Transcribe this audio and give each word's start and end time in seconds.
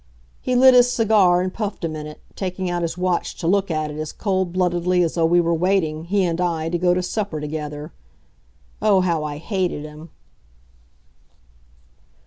He 0.41 0.55
lit 0.55 0.73
his 0.73 0.89
cigar 0.91 1.41
and 1.43 1.53
puffed 1.53 1.85
a 1.85 1.87
minute, 1.87 2.21
taking 2.35 2.71
out 2.71 2.81
his 2.81 2.97
watch 2.97 3.35
to 3.35 3.45
look 3.47 3.69
at 3.69 3.91
it, 3.91 3.99
as 3.99 4.11
cold 4.11 4.51
bloodedly 4.51 5.03
as 5.03 5.13
though 5.13 5.27
we 5.27 5.39
were 5.39 5.53
waiting, 5.53 6.05
he 6.05 6.23
and 6.25 6.41
I, 6.41 6.69
to 6.69 6.77
go 6.79 6.95
to 6.95 7.03
supper 7.03 7.39
together. 7.39 7.91
Oh, 8.81 9.01
how 9.01 9.23
I 9.23 9.37
hated 9.37 9.85
him! 9.85 10.09